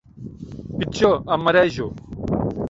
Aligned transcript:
Pitjor. 0.79 1.15
Em 1.35 1.39
marejo. 1.49 1.87